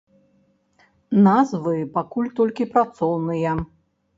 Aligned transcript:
Назвы 1.27 1.75
пакуль 1.99 2.33
толькі 2.41 2.67
працоўныя. 2.73 3.51